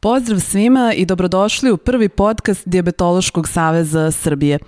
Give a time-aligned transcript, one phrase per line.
[0.00, 4.58] Pozdrav svima i dobrodošli u prvi podcast Diabetološkog saveza Srbije.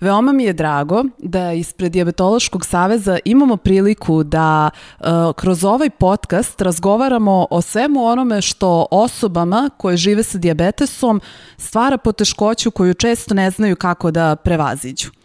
[0.00, 5.06] Veoma mi je drago da ispred Diabetološkog saveza imamo priliku da uh,
[5.36, 11.20] kroz ovaj podcast razgovaramo o svemu onome što osobama koje žive sa diabetesom
[11.56, 15.21] stvara poteškoću koju često ne znaju kako da prevaziđu.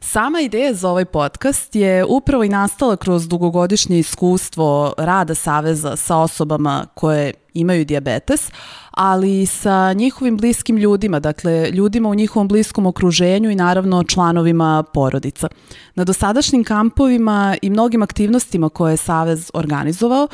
[0.00, 6.16] Sama ideja za ovaj podcast je upravo i nastala kroz dugogodišnje iskustvo rada Saveza sa
[6.16, 8.50] osobama koje imaju diabetes,
[8.90, 14.84] ali i sa njihovim bliskim ljudima, dakle ljudima u njihovom bliskom okruženju i naravno članovima
[14.94, 15.48] porodica.
[15.94, 20.28] Na dosadašnjim kampovima i mnogim aktivnostima koje je Savez organizovao,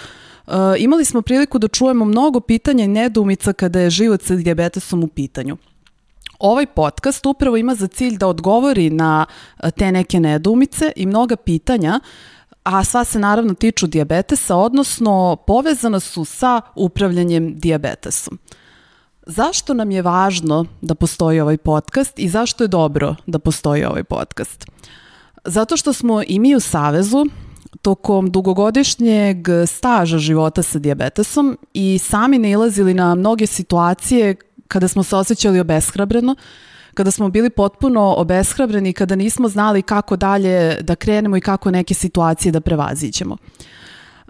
[0.47, 5.05] Uh, imali smo priliku da čujemo mnogo pitanja i nedumica kada je život sa diabetesom
[5.05, 5.57] u pitanju.
[6.45, 9.27] Ovaj podcast upravo ima za cilj da odgovori na
[9.77, 12.01] te neke nedumice i mnoga pitanja
[12.63, 18.39] a sva se naravno tiču diabetesa, odnosno povezana su sa upravljanjem diabetesom.
[19.27, 24.05] Zašto nam je važno da postoji ovaj podcast i zašto je dobro da postoji ovaj
[24.05, 24.67] podcast?
[25.45, 27.27] Zato što smo i mi u Savezu
[27.83, 34.37] tokom dugogodišnjeg staža života sa diabetesom i sami nailazili na mnoge situacije
[34.69, 36.37] kada smo se osjećali obeshrabreno,
[36.95, 41.95] kada smo bili potpuno obeshrabreni, kada nismo znali kako dalje da krenemo i kako neke
[41.95, 43.37] situacije da prevaziđemo.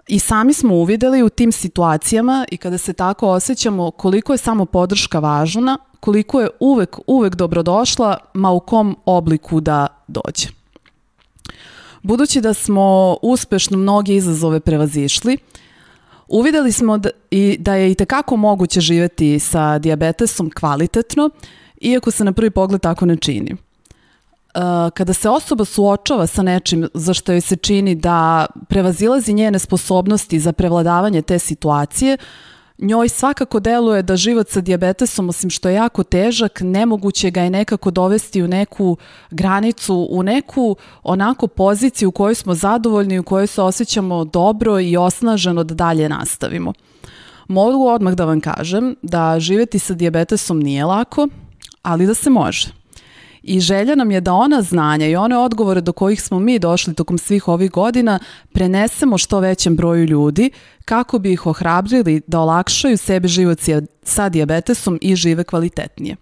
[0.07, 4.65] I sami smo uvideli u tim situacijama i kada se tako osjećamo koliko je samo
[4.65, 10.47] podrška važna, koliko je uvek, uvek dobrodošla, ma u kom obliku da dođe.
[12.03, 15.37] Budući da smo uspešno mnoge izazove prevazišli,
[16.27, 21.29] uvideli smo da, i da je i tekako moguće živeti sa diabetesom kvalitetno,
[21.81, 23.51] iako se na prvi pogled tako ne čini.
[23.53, 24.61] Uh,
[24.93, 30.39] kada se osoba suočava sa nečim za što joj se čini da prevazilazi njene sposobnosti
[30.39, 32.17] za prevladavanje te situacije,
[32.77, 37.49] njoj svakako deluje da život sa diabetesom, osim što je jako težak, nemoguće ga je
[37.49, 38.97] nekako dovesti u neku
[39.31, 44.97] granicu, u neku onako poziciju u kojoj smo zadovoljni, u kojoj se osjećamo dobro i
[44.97, 46.73] osnaženo da dalje nastavimo.
[47.47, 51.27] Mogu odmah da vam kažem da živeti sa diabetesom nije lako,
[51.81, 52.84] ali da se može.
[53.47, 56.93] I želja nam je da ona znanja i one odgovore do kojih smo mi došli
[56.93, 58.19] tokom svih ovih godina
[58.53, 60.51] prenesemo što većem broju ljudi
[60.85, 63.59] kako bi ih ohrabrili da olakšaju sebi život
[64.03, 66.15] sa diabetesom i žive kvalitetnije.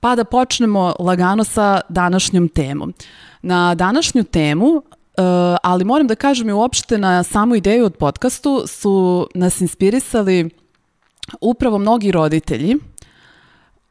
[0.00, 2.94] Pa da počnemo lagano sa današnjom temom.
[3.42, 4.82] Na današnju temu uh,
[5.62, 10.50] ali moram da kažem i uopšte na samu ideju od podcastu su nas inspirisali
[11.40, 12.76] upravo mnogi roditelji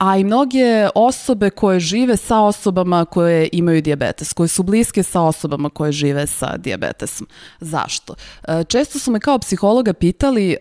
[0.01, 5.21] a i mnoge osobe koje žive sa osobama koje imaju diabetes, koje su bliske sa
[5.21, 7.27] osobama koje žive sa diabetesom.
[7.59, 8.15] Zašto?
[8.47, 10.57] E, često su me kao psihologa pitali e,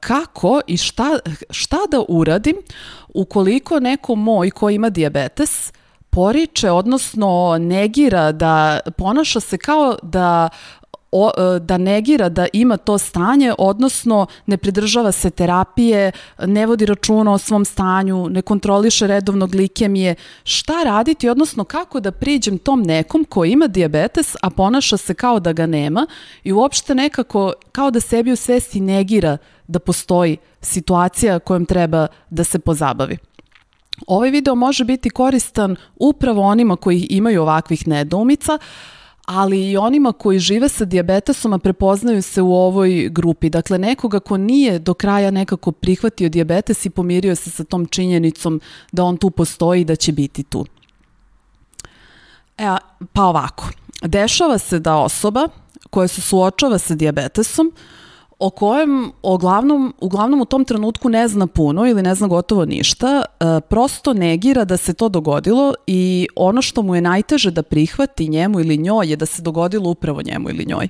[0.00, 1.18] kako i šta,
[1.50, 2.56] šta da uradim
[3.14, 5.72] ukoliko neko moj ko ima diabetes
[6.10, 10.48] poriče, odnosno negira da ponaša se kao da
[11.12, 16.12] o, e, da negira da ima to stanje, odnosno ne pridržava se terapije,
[16.46, 20.14] ne vodi računa o svom stanju, ne kontroliše redovno glikemije,
[20.44, 25.40] šta raditi, odnosno kako da priđem tom nekom ko ima diabetes, a ponaša se kao
[25.40, 26.06] da ga nema
[26.44, 29.36] i uopšte nekako kao da sebi u svesti negira
[29.66, 33.18] da postoji situacija kojom treba da se pozabavi.
[34.06, 38.97] Ovaj video može biti koristan upravo onima koji imaju ovakvih nedoumica, uh,
[39.28, 43.50] ali i onima koji žive sa diabetesom, a prepoznaju se u ovoj grupi.
[43.50, 48.60] Dakle, nekoga ko nije do kraja nekako prihvatio diabetes i pomirio se sa tom činjenicom
[48.92, 50.66] da on tu postoji i da će biti tu.
[52.58, 52.76] E,
[53.12, 53.68] pa ovako,
[54.02, 55.48] dešava se da osoba
[55.90, 57.97] koja se suočava sa diabetesom uh,
[58.38, 63.22] o kojem uglavnom, uglavnom u tom trenutku ne zna puno ili ne zna gotovo ništa,
[63.40, 68.28] e, prosto negira da se to dogodilo i ono što mu je najteže da prihvati
[68.28, 70.88] njemu ili njoj je da se dogodilo upravo njemu ili njoj.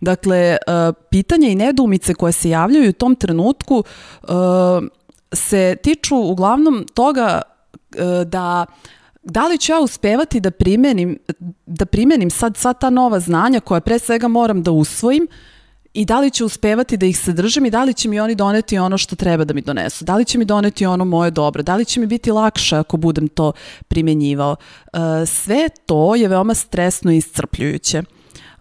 [0.00, 0.56] Dakle, e,
[1.10, 3.84] pitanja i nedumice koje se javljaju u tom trenutku
[4.22, 4.26] e,
[5.32, 7.42] se tiču uglavnom toga
[8.26, 8.66] da
[9.22, 11.18] da li ću ja uspevati da primenim,
[11.66, 15.26] da primenim sad sva ta nova znanja koja pre svega moram da usvojim
[15.96, 18.78] i da li će uspevati da ih sadržim i da li će mi oni doneti
[18.78, 21.76] ono što treba da mi donesu, da li će mi doneti ono moje dobro, da
[21.76, 23.52] li će mi biti lakše ako budem to
[23.88, 24.56] primenjivao.
[24.92, 28.02] E, sve to je veoma stresno i iscrpljujuće.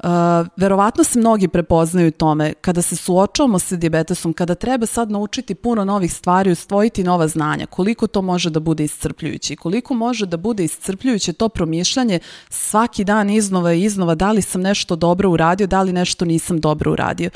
[0.06, 0.12] Uh,
[0.56, 5.86] verovatno se mnogi prepoznaju tome kada se suočavamo sa diabetesom, kada treba sad naučiti puno
[5.86, 10.38] novih stvari, usvojiti nova znanja, koliko to može da bude iscrpljujuće i koliko može da
[10.38, 12.19] bude iscrpljujuće to promišljanje
[12.50, 16.60] svaki dan iznova i iznova da li sam nešto dobro uradio, da li nešto nisam
[16.60, 17.30] dobro uradio.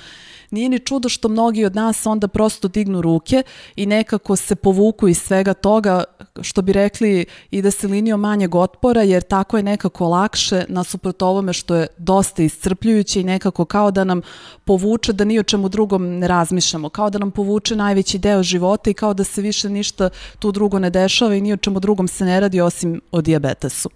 [0.51, 3.43] Nije ni čudo što mnogi od nas onda prosto dignu ruke
[3.75, 6.03] i nekako se povuku iz svega toga,
[6.41, 11.53] što bi rekli ide se linijom manjeg otpora, jer tako je nekako lakše nasuprot ovome
[11.53, 14.21] što je dosta iscrpljujuće i nekako kao da nam
[14.65, 18.89] povuče da ni o čemu drugom ne razmišljamo, kao da nam povuče najveći deo života
[18.89, 20.09] i kao da se više ništa
[20.39, 23.89] tu drugo ne dešava i ni o čemu drugom se ne radi osim o diabetesu.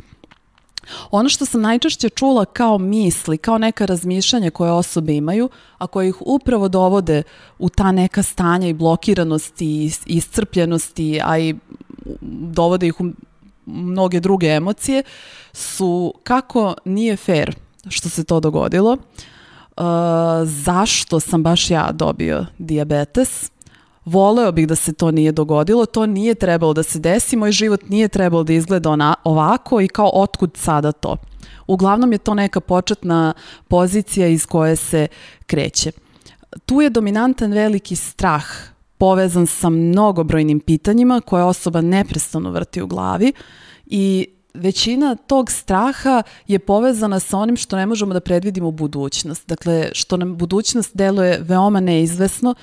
[1.12, 6.10] Ono što sam najčešće čula kao misli, kao neka razmišljanja koje osobe imaju, a koje
[6.10, 7.24] ih upravo dovode
[7.60, 11.56] u ta neka stanja i blokiranosti i iscrpljenosti, a i
[12.52, 13.06] dovode ih u
[13.66, 15.04] mnoge druge emocije,
[15.54, 17.56] su kako nije fair
[17.90, 19.84] što se to dogodilo, uh,
[20.44, 23.52] zašto sam baš ja dobio diabetes,
[24.06, 27.90] voleo bih da se to nije dogodilo, to nije trebalo da se desi, moj život
[27.90, 31.18] nije trebalo da izgleda ona, ovako i kao otkud sada to.
[31.68, 33.34] Uglavnom je to neka početna
[33.68, 35.08] pozicija iz koje se
[35.46, 35.92] kreće.
[36.66, 38.46] Tu je dominantan veliki strah
[38.98, 43.34] povezan sa mnogobrojnim pitanjima koje osoba neprestano vrti u glavi
[43.86, 49.48] i većina tog straha je povezana sa onim što ne možemo da predvidimo budućnost.
[49.48, 52.56] Dakle, što nam budućnost deluje veoma neizvesno,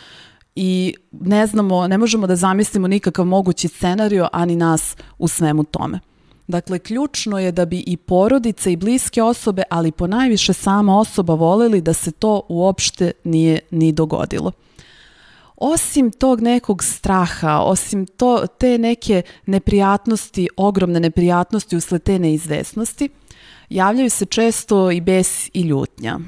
[0.62, 6.01] i ne znamo, ne možemo da zamislimo nikakav mogući scenario, ani nas u svemu tome.
[6.47, 11.35] Dakle, ključno je da bi i porodice i bliske osobe, ali po najviše sama osoba
[11.35, 14.53] voleli da se to uopšte nije ni dogodilo.
[15.57, 23.09] Osim tog nekog straha, osim to, te neke neprijatnosti, ogromne neprijatnosti usled te neizvesnosti,
[23.71, 26.19] javljaju se često i bes i ljutnja.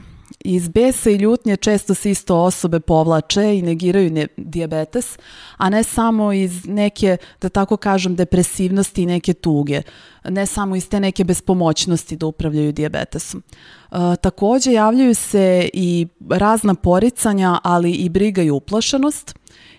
[0.45, 5.19] Iz besa i ljutnje često se isto osobe povlače i negiraju ne, diabetes,
[5.57, 9.83] a ne samo iz neke, da tako kažem, depresivnosti i neke tuge,
[10.25, 13.43] ne samo iz te neke bespomoćnosti da upravljaju diabetesom.
[13.43, 19.35] E, takođe javljaju se i razna poricanja, ali i briga i uplašenost,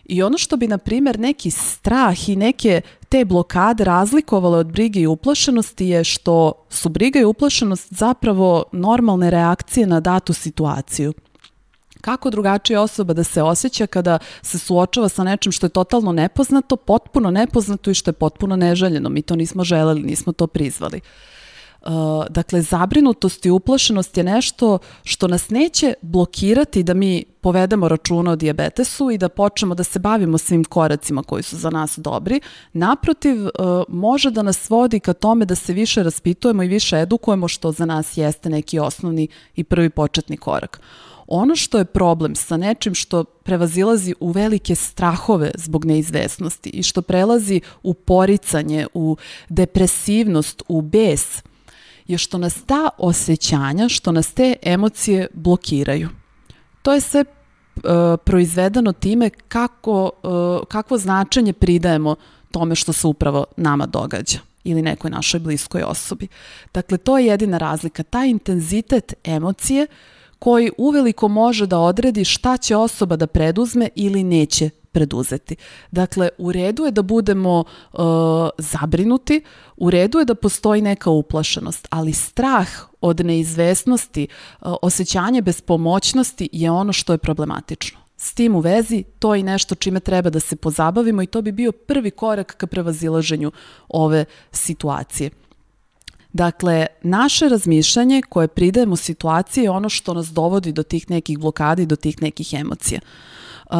[0.06, 5.00] I ono što bi, na primjer, neki strah i neke te blokade razlikovale od brige
[5.00, 11.14] i uplašenosti je što su briga i uplašenost zapravo normalne reakcije na datu situaciju
[12.04, 16.76] kako drugačija osoba da se osjeća kada se suočava sa nečim što je totalno nepoznato,
[16.76, 19.10] potpuno nepoznato i što je potpuno neželjeno.
[19.10, 21.02] Mi to nismo želeli, nismo to prizvali.
[21.86, 28.32] Uh, dakle, zabrinutost i uplašenost je nešto što nas neće blokirati da mi povedemo računa
[28.32, 32.42] o diabetesu i da počnemo da se bavimo svim koracima koji su za nas dobri.
[32.74, 33.50] Naprotiv, uh,
[33.88, 37.86] može da nas vodi ka tome da se više raspitujemo i više edukujemo, što za
[37.86, 40.82] nas jeste neki osnovni i prvi početni korak.
[41.28, 47.02] Ono što je problem sa nečim što prevazilazi u velike strahove zbog neizvesnosti i što
[47.02, 49.18] prelazi u poricanje, u
[49.50, 51.44] depresivnost, u bes,
[52.08, 56.10] je što nas ta osjećanja, što nas te emocije blokiraju.
[56.82, 57.82] To je sve uh,
[58.26, 62.16] proizvedeno time kako, uh, kakvo značenje pridajemo
[62.52, 66.28] tome što se upravo nama događa ili nekoj našoj bliskoj osobi.
[66.74, 68.04] Dakle, to je jedina razlika.
[68.04, 69.88] Taj intenzitet emocije
[70.40, 75.56] koji uveliko može da odredi šta će osoba da preduzme ili neće preduzeti.
[75.92, 78.00] Dakle, u redu je da budemo uh,
[78.58, 79.42] zabrinuti,
[79.78, 82.68] u redu je da postoji neka uplašenost, ali strah
[83.02, 88.00] od neizvesnosti, uh, osjećanje bespomoćnosti je ono što je problematično.
[88.18, 91.52] S tim u vezi, to je nešto čime treba da se pozabavimo i to bi
[91.52, 93.52] bio prvi korak ka prevazilaženju
[93.90, 95.30] ove situacije.
[96.34, 101.82] Dakle, naše razmišljanje koje pridajemo situaciji je ono što nas dovodi do tih nekih blokada
[101.82, 103.00] i do tih nekih emocija.
[103.70, 103.78] Uh,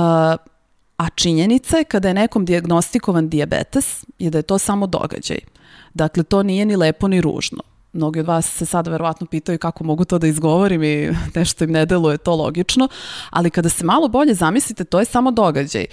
[1.04, 5.38] A činjenica je kada je nekom diagnostikovan diabetes je da je to samo događaj.
[5.94, 7.60] Dakle, to nije ni lepo ni ružno.
[7.94, 11.72] Mnogi od vas se sada verovatno pitaju kako mogu to da izgovorim i nešto im
[11.72, 12.88] ne deluje to logično,
[13.30, 15.86] ali kada se malo bolje zamislite, to je samo događaj.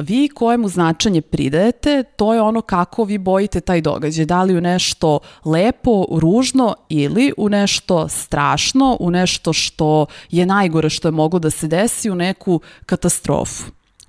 [0.00, 4.24] Vi kojemu značanje pridajete, to je ono kako vi bojite taj događaj.
[4.24, 10.90] Da li u nešto lepo, ružno ili u nešto strašno, u nešto što je najgore
[10.90, 13.64] što je moglo da se desi, u neku katastrofu.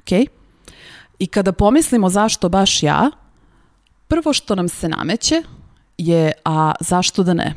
[0.05, 0.36] Okay?
[1.19, 3.11] I kada pomislimo zašto baš ja,
[4.07, 5.43] prvo što nam se nameće
[5.97, 7.53] je a zašto da ne?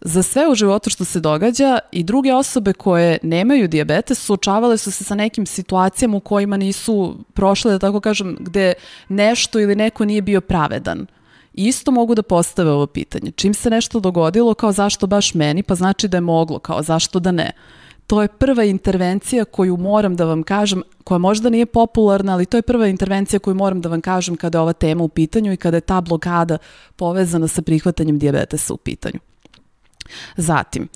[0.00, 4.90] Za sve u životu što se događa i druge osobe koje nemaju diabetes suočavale su
[4.90, 8.74] se sa nekim situacijama u kojima nisu prošle, da tako kažem, gde
[9.08, 11.06] nešto ili neko nije bio pravedan.
[11.54, 13.30] Isto mogu da postave ovo pitanje.
[13.30, 17.20] Čim se nešto dogodilo, kao zašto baš meni, pa znači da je moglo, kao zašto
[17.20, 17.52] da ne
[18.12, 22.56] to je prva intervencija koju moram da vam kažem, koja možda nije popularna, ali to
[22.56, 25.56] je prva intervencija koju moram da vam kažem kada je ova tema u pitanju i
[25.56, 26.58] kada je ta blokada
[26.96, 29.18] povezana sa prihvatanjem dijabetesa u pitanju.
[30.36, 30.88] Zatim,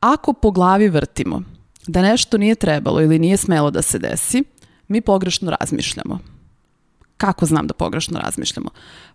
[0.00, 1.42] ako po glavi vrtimo
[1.86, 4.44] da nešto nije trebalo ili nije smelo da se desi,
[4.88, 6.18] mi pogrešno razmišljamo.
[7.16, 8.70] Kako znam da pogrešno razmišljamo?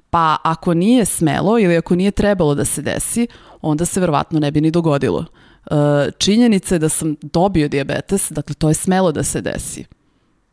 [0.09, 3.27] Pa ako nije smelo ili ako nije trebalo da se desi,
[3.61, 5.25] onda se verovatno ne bi ni dogodilo.
[5.65, 9.85] E, činjenica je da sam dobio diabetes, dakle to je smelo da se desi.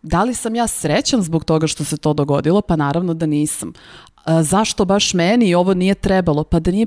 [0.02, 2.62] Da li sam ja srećan zbog toga što se to dogodilo?
[2.62, 3.72] Pa naravno da nisam.
[4.26, 6.44] E, zašto baš meni ovo nije trebalo?
[6.44, 6.86] Pa da nije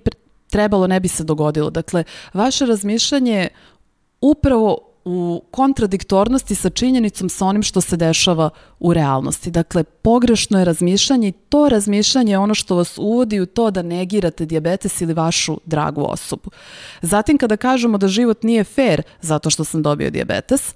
[0.50, 1.70] trebalo ne bi se dogodilo.
[1.70, 3.48] Dakle, vaše razmišljanje
[4.22, 8.50] upravo u kontradiktornosti sa činjenicom sa onim što se dešava
[8.80, 9.52] u realnosti.
[9.52, 13.82] Dakle, pogrešno je razmišljanje i to razmišljanje je ono što vas uvodi u to da
[13.82, 16.50] negirate diabetes ili vašu dragu osobu.
[17.02, 20.76] Zatim, kada kažemo da život nije fair zato što sam dobio diabetes,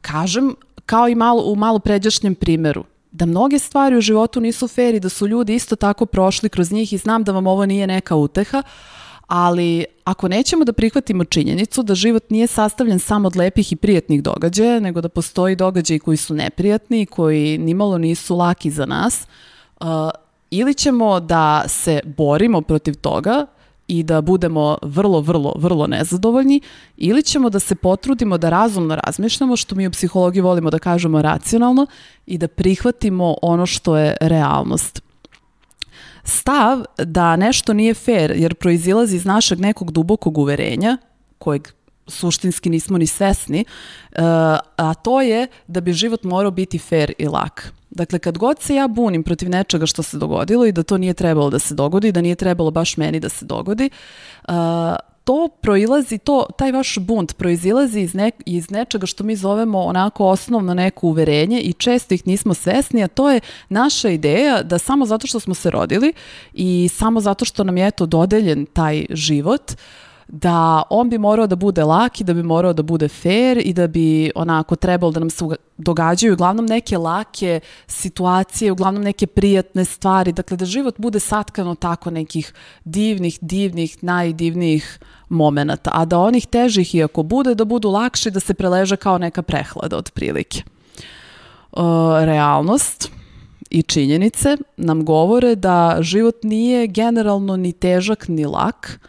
[0.00, 0.54] kažem,
[0.86, 5.00] kao i malo, u malo pređašnjem primeru, da mnoge stvari u životu nisu fair i
[5.00, 8.16] da su ljudi isto tako prošli kroz njih i znam da vam ovo nije neka
[8.16, 8.62] uteha,
[9.34, 14.22] ali ako nećemo da prihvatimo činjenicu da život nije sastavljen samo od lepih i prijatnih
[14.22, 19.26] događaja, nego da postoji događaji koji su neprijatni i koji nimalo nisu laki za nas,
[19.80, 19.86] uh,
[20.50, 23.46] ili ćemo da se borimo protiv toga
[23.88, 26.60] i da budemo vrlo, vrlo, vrlo nezadovoljni
[26.96, 31.22] ili ćemo da se potrudimo da razumno razmišljamo, što mi u psihologiji volimo da kažemo
[31.22, 31.86] racionalno
[32.26, 35.03] i da prihvatimo ono što je realnost.
[36.24, 40.96] Stav da nešto nije fair jer proizilazi iz našeg nekog dubokog uverenja,
[41.38, 41.68] kojeg
[42.06, 44.22] suštinski nismo ni svesni, uh,
[44.76, 47.72] a to je da bi život morao biti fair i lak.
[47.90, 51.14] Dakle, kad god se ja bunim protiv nečega što se dogodilo i da to nije
[51.14, 53.90] trebalo da se dogodi, da nije trebalo baš meni da se dogodi,
[54.48, 54.54] uh,
[55.24, 60.26] to proilazi, to, taj vaš bunt proizilazi iz, ne, iz nečega što mi zovemo onako
[60.26, 65.06] osnovno neko uverenje i često ih nismo svesni, a to je naša ideja da samo
[65.06, 66.12] zato što smo se rodili
[66.52, 69.78] i samo zato što nam je to dodeljen taj život, uh,
[70.28, 73.72] da on bi morao da bude lak i da bi morao da bude fair i
[73.72, 75.44] da bi onako trebalo da nam se
[75.78, 82.10] događaju uglavnom neke lake situacije, uglavnom neke prijatne stvari, dakle da život bude satkano tako
[82.10, 82.52] nekih
[82.84, 88.40] divnih, divnih, najdivnijih momenata, a da onih težih i ako bude da budu lakši da
[88.40, 90.62] se preleže kao neka prehlada otprilike.
[91.72, 91.82] Uh,
[92.24, 93.10] realnost
[93.70, 99.00] i činjenice nam govore da život nije generalno ni težak ni lak,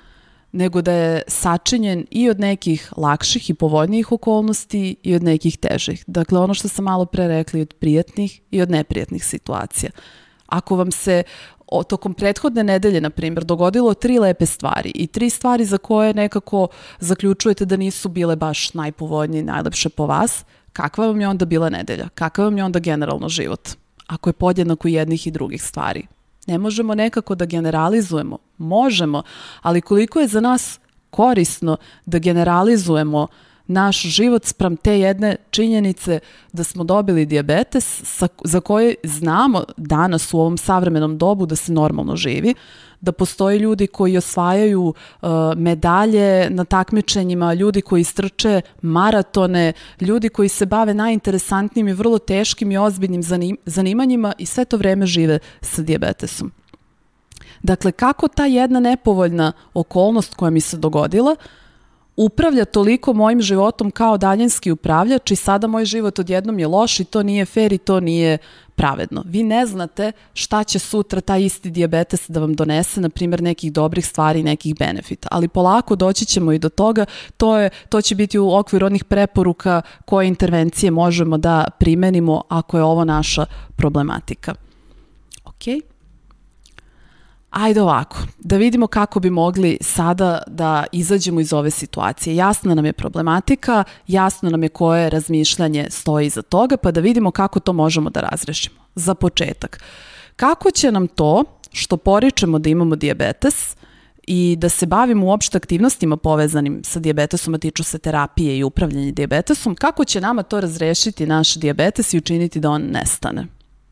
[0.55, 6.03] nego da je sačinjen i od nekih lakših i povoljnijih okolnosti i od nekih težih.
[6.07, 9.91] Dakle, ono što sam malo pre rekla i od prijatnih i od neprijatnih situacija.
[10.47, 11.23] Ako vam se
[11.67, 16.13] o, tokom prethodne nedelje, na primjer, dogodilo tri lepe stvari i tri stvari za koje
[16.13, 16.67] nekako
[16.99, 20.43] zaključujete da nisu bile baš najpovoljnije i najlepše po vas,
[20.73, 22.09] kakva vam je onda bila nedelja?
[22.09, 23.69] Kakav vam je onda generalno život?
[24.07, 26.07] Ako je podjednako jednih i drugih stvari.
[26.45, 28.37] Ne možemo nekako da generalizujemo.
[28.57, 29.23] Možemo,
[29.61, 33.27] ali koliko je za nas korisno da generalizujemo
[33.67, 36.19] naš život sprem te jedne činjenice
[36.53, 41.71] da smo dobili diabetes sa, za koje znamo danas u ovom savremenom dobu da se
[41.71, 42.53] normalno živi,
[43.01, 50.49] da postoji ljudi koji osvajaju uh, medalje na takmičenjima, ljudi koji strče maratone, ljudi koji
[50.49, 55.39] se bave najinteresantnijim i vrlo teškim i ozbiljnim zanim, zanimanjima i sve to vreme žive
[55.61, 56.51] sa diabetesom.
[57.63, 61.35] Dakle, kako ta jedna nepovoljna okolnost koja mi se dogodila
[62.17, 67.03] upravlja toliko mojim životom kao daljinski upravljač i sada moj život odjednom je loš i
[67.03, 68.37] to nije fair i to nije
[68.75, 69.23] pravedno.
[69.25, 73.73] Vi ne znate šta će sutra taj isti diabetes da vam donese, na primjer, nekih
[73.73, 75.27] dobrih stvari nekih benefita.
[75.31, 77.05] Ali polako doći ćemo i do toga.
[77.37, 82.77] To, je, to će biti u okviru onih preporuka koje intervencije možemo da primenimo ako
[82.77, 83.45] je ovo naša
[83.75, 84.55] problematika.
[85.45, 85.75] Okej?
[85.75, 85.94] Okay?
[87.55, 92.35] Ajde ovako, da vidimo kako bi mogli sada da izađemo iz ove situacije.
[92.35, 97.31] Jasna nam je problematika, jasno nam je koje razmišljanje stoji iza toga, pa da vidimo
[97.31, 98.75] kako to možemo da razrešimo.
[98.95, 99.79] Za početak,
[100.35, 103.75] kako će nam to što poričemo da imamo diabetes
[104.27, 109.11] i da se bavimo uopšte aktivnostima povezanim sa diabetesom, a tiču se terapije i upravljanja
[109.11, 113.47] diabetesom, kako će nama to razrešiti naš diabetes i učiniti da on nestane?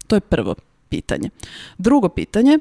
[0.08, 0.56] To je prvo
[0.90, 1.30] pitanje.
[1.78, 2.60] Drugo pitanje,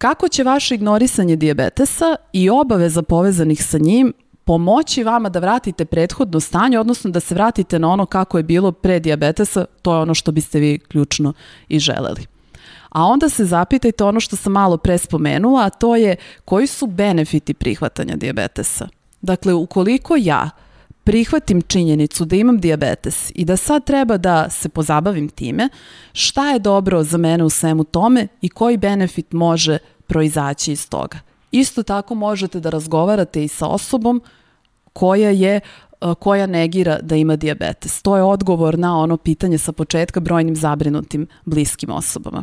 [0.00, 4.12] Kako će vaše ignorisanje dijabetesa i obaveza povezanih sa njim
[4.44, 8.72] pomoći vama da vratite prethodno stanje, odnosno da se vratite na ono kako je bilo
[8.72, 11.32] pre dijabetesa, to je ono što biste vi ključno
[11.68, 12.26] i želeli.
[12.88, 16.86] A onda se zapitajte ono što sam malo pre spomenula, a to je koji su
[16.86, 18.88] benefiti prihvatanja dijabetesa.
[19.20, 20.50] Dakle, ukoliko ja
[21.10, 25.68] prihvatim činjenicu da imam diabetes i da sad treba da se pozabavim time,
[26.12, 31.18] šta je dobro za mene u svemu tome i koji benefit može proizaći iz toga.
[31.50, 34.22] Isto tako možete da razgovarate i sa osobom
[34.92, 35.60] koja je
[36.18, 38.02] koja negira da ima diabetes.
[38.02, 42.42] To je odgovor na ono pitanje sa početka brojnim zabrinutim bliskim osobama.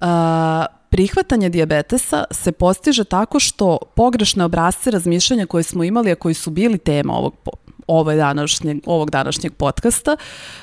[0.00, 6.34] Uh, prihvatanje diabetesa se postiže tako što pogrešne obrazce razmišljanja koje smo imali, a koji
[6.34, 7.34] su bili tema ovog
[7.86, 10.16] ove današnjeg, ovog današnjeg podcasta,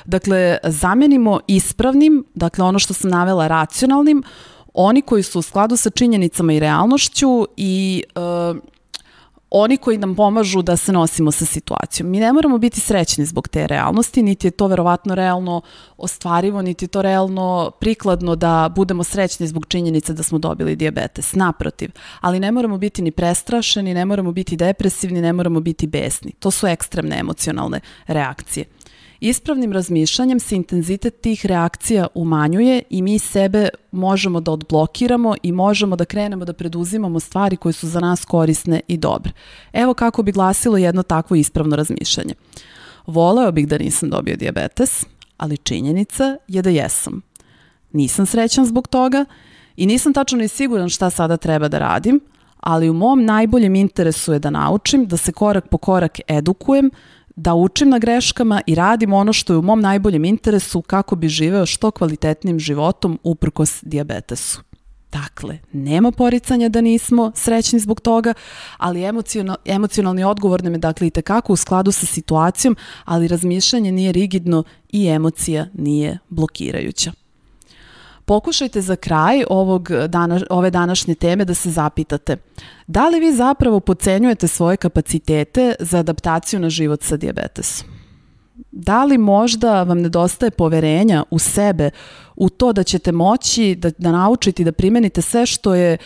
[0.04, 4.22] dakle, zamenimo ispravnim, dakle, ono što sam navela racionalnim,
[4.74, 8.56] oni koji su u skladu sa činjenicama i realnošću i uh,
[9.50, 12.10] oni koji nam pomažu da se nosimo sa situacijom.
[12.10, 15.60] Mi ne moramo biti srećni zbog te realnosti, niti je to verovatno realno
[15.96, 21.34] ostvarivo, niti je to realno prikladno da budemo srećni zbog činjenice da smo dobili diabetes.
[21.34, 21.90] Naprotiv,
[22.20, 26.32] ali ne moramo biti ni prestrašeni, ne moramo biti depresivni, ne moramo biti besni.
[26.38, 28.64] To su ekstremne emocionalne reakcije.
[29.20, 35.96] Ispravnim razmišljanjem se intenzitet tih reakcija umanjuje i mi sebe možemo da odblokiramo i možemo
[35.96, 39.32] da krenemo da preduzimamo stvari koje su za nas korisne i dobre.
[39.72, 42.34] Evo kako bi glasilo jedno takvo ispravno razmišljanje.
[43.06, 45.04] Voleo bih da nisam dobio diabetes,
[45.36, 47.22] ali činjenica je da jesam.
[47.92, 49.24] Nisam srećan zbog toga
[49.76, 52.20] i nisam tačno ni siguran šta sada treba da radim,
[52.60, 56.90] ali u mom najboljem interesu je da naučim, da se korak po korak edukujem,
[57.42, 61.28] da učim na greškama i radim ono što je u mom najboljem interesu kako bi
[61.28, 64.60] živeo što kvalitetnim životom uprkos diabetesu.
[65.12, 68.34] Dakle, nema poricanja da nismo srećni zbog toga,
[68.76, 73.92] ali emocional, emocionalni odgovor nam je dakle i tekako u skladu sa situacijom, ali razmišljanje
[73.92, 77.12] nije rigidno i emocija nije blokirajuća.
[78.30, 82.36] Pokušajte za kraj ovog dana, ove današnje teme da se zapitate
[82.86, 87.88] da li vi zapravo pocenjujete svoje kapacitete za adaptaciju na život sa diabetesom?
[88.70, 91.90] Da li možda vam nedostaje poverenja u sebe,
[92.36, 95.98] u to da ćete moći da, da naučite i da primenite sve što je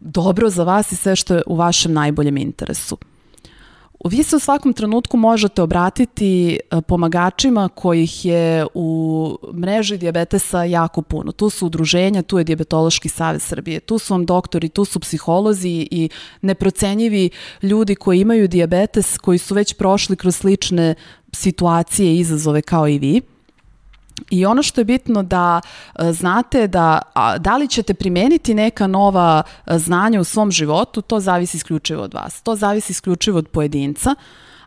[0.00, 2.96] dobro za vas i sve što je u vašem najboljem interesu?
[4.04, 11.02] Vi se u svakom trenutku možete obratiti e, pomagačima kojih je u mreži diabetesa jako
[11.02, 11.32] puno.
[11.32, 15.88] Tu su udruženja, tu je Diabetološki savez Srbije, tu su vam doktori, tu su psiholozi
[15.90, 16.08] i
[16.42, 17.30] neprocenjivi
[17.62, 20.94] ljudi koji imaju diabetes, koji su već prošli kroz slične
[21.32, 23.20] situacije i izazove kao i vi.
[24.30, 25.60] I ono što je bitno da
[25.98, 26.98] e, znate da
[27.38, 32.14] da li ćete primeniti neka nova e, znanja u svom životu, to zavisi isključivo od
[32.14, 32.42] vas.
[32.42, 34.14] To zavisi isključivo od pojedinca.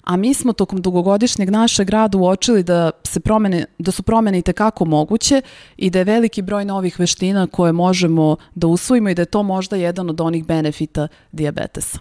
[0.04, 4.42] A mi smo tokom dugogodišnjeg našeg rada uočili da, se promene, da su promene i
[4.42, 5.42] tekako moguće
[5.78, 9.44] i da je veliki broj novih veština koje možemo da usvojimo i da je to
[9.44, 11.98] možda jedan od onih benefita diabetesa.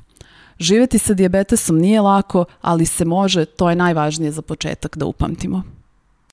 [0.58, 5.62] Živeti sa diabetesom nije lako, ali se može, to je najvažnije za početak da upamtimo.